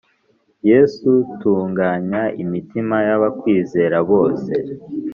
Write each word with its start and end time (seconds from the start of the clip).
Yesu 0.69 1.09
tunganya 1.39 2.21
imitima 2.43 2.97
y’abakwizera 3.07 3.97
bose 4.11 4.53